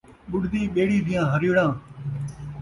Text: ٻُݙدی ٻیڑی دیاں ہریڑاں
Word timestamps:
ٻُݙدی 0.31 0.61
ٻیڑی 0.73 0.97
دیاں 1.07 1.25
ہریڑاں 1.33 1.71